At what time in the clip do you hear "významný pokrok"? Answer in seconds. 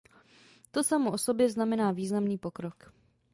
1.91-2.93